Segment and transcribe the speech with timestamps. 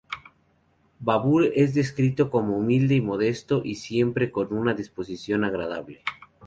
[0.99, 6.01] Babur es descrito como humilde y modesto y siempre con una disposición agradable.